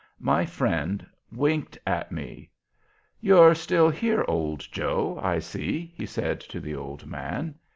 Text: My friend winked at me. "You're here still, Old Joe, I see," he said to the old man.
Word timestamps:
My 0.19 0.45
friend 0.47 1.05
winked 1.31 1.77
at 1.85 2.11
me. 2.11 2.49
"You're 3.19 3.49
here 3.53 3.93
still, 3.93 3.93
Old 4.27 4.61
Joe, 4.71 5.19
I 5.21 5.37
see," 5.37 5.91
he 5.93 6.07
said 6.07 6.39
to 6.39 6.59
the 6.59 6.73
old 6.73 7.05
man. 7.05 7.53